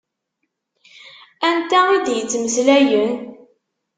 Anta 1.49 1.79
i 1.93 1.97
d-yettmeslayen? 2.05 3.11